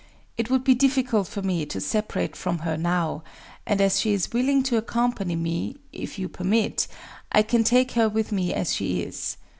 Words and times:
It 0.35 0.49
would 0.49 0.63
be 0.63 0.73
difficult 0.73 1.27
for 1.27 1.43
me 1.43 1.63
to 1.67 1.79
separate 1.79 2.35
from 2.35 2.61
her 2.65 2.75
now; 2.75 3.21
and 3.67 3.79
as 3.79 3.99
she 3.99 4.13
is 4.13 4.33
willing 4.33 4.63
to 4.63 4.77
accompany 4.77 5.35
me, 5.35 5.75
if 5.93 6.17
you 6.17 6.27
permit, 6.27 6.87
I 7.31 7.43
can 7.43 7.63
take 7.63 7.91
her 7.91 8.09
with 8.09 8.31
me 8.31 8.51
as 8.51 8.73
she 8.73 9.01
is. 9.03 9.37